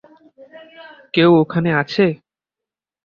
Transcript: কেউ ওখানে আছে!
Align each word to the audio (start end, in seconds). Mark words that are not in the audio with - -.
কেউ 1.13 1.29
ওখানে 1.41 1.69
আছে! 1.81 2.05